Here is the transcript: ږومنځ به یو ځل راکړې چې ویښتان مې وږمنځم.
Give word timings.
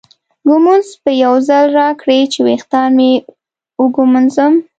ږومنځ 0.49 0.87
به 1.03 1.11
یو 1.23 1.33
ځل 1.47 1.65
راکړې 1.79 2.19
چې 2.31 2.39
ویښتان 2.45 2.89
مې 2.97 3.11
وږمنځم. 3.81 4.53